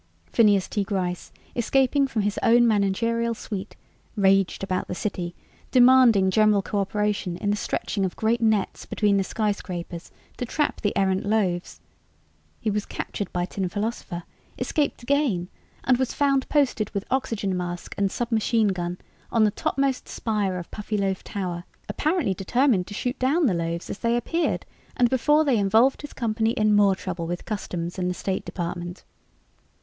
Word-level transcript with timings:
Phineas 0.25 0.67
T. 0.67 0.83
Gryce, 0.83 1.31
escaping 1.55 2.07
from 2.07 2.23
his 2.23 2.39
own 2.41 2.67
managerial 2.67 3.35
suite, 3.35 3.75
raged 4.15 4.63
about 4.63 4.87
the 4.87 4.95
city, 4.95 5.35
demanding 5.69 6.31
general 6.31 6.63
cooperation 6.63 7.37
in 7.37 7.51
the 7.51 7.55
stretching 7.55 8.03
of 8.03 8.15
great 8.15 8.41
nets 8.41 8.87
between 8.87 9.17
the 9.17 9.23
skyscrapers 9.23 10.11
to 10.37 10.45
trap 10.47 10.81
the 10.81 10.97
errant 10.97 11.23
loaves. 11.23 11.81
He 12.59 12.71
was 12.71 12.87
captured 12.87 13.31
by 13.31 13.45
Tin 13.45 13.69
Philosopher, 13.69 14.23
escaped 14.57 15.03
again, 15.03 15.49
and 15.83 15.97
was 15.99 16.15
found 16.15 16.49
posted 16.49 16.89
with 16.95 17.05
oxygen 17.11 17.55
mask 17.55 17.93
and 17.95 18.11
submachine 18.11 18.69
gun 18.69 18.97
on 19.31 19.43
the 19.43 19.51
topmost 19.51 20.07
spire 20.07 20.57
of 20.57 20.71
Puffyloaf 20.71 21.23
Tower, 21.23 21.63
apparently 21.87 22.33
determined 22.33 22.87
to 22.87 22.95
shoot 22.95 23.19
down 23.19 23.45
the 23.45 23.53
loaves 23.53 23.87
as 23.87 23.99
they 23.99 24.17
appeared 24.17 24.65
and 24.97 25.11
before 25.11 25.45
they 25.45 25.59
involved 25.59 26.01
his 26.01 26.13
company 26.13 26.53
in 26.53 26.73
more 26.73 26.95
trouble 26.95 27.27
with 27.27 27.45
Customs 27.45 27.99
and 27.99 28.09
the 28.09 28.15
State 28.15 28.43
Department. 28.45 29.03